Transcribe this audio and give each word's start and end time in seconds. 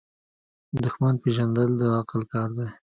دښمن 0.83 1.15
پیژندل 1.23 1.69
د 1.77 1.81
عقل 1.99 2.21
کار 2.31 2.49
دی. 2.57 2.67